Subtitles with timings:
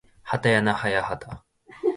[0.23, 1.45] はたやなはやはた